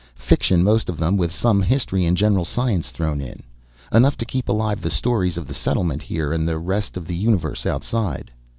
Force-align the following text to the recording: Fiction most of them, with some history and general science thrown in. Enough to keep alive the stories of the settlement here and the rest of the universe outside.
Fiction 0.15 0.63
most 0.63 0.89
of 0.89 0.97
them, 0.97 1.15
with 1.15 1.31
some 1.31 1.61
history 1.61 2.05
and 2.07 2.17
general 2.17 2.43
science 2.43 2.89
thrown 2.89 3.21
in. 3.21 3.43
Enough 3.93 4.17
to 4.17 4.25
keep 4.25 4.49
alive 4.49 4.81
the 4.81 4.89
stories 4.89 5.37
of 5.37 5.45
the 5.47 5.53
settlement 5.53 6.01
here 6.01 6.33
and 6.33 6.47
the 6.47 6.57
rest 6.57 6.97
of 6.97 7.05
the 7.05 7.15
universe 7.15 7.67
outside. 7.67 8.31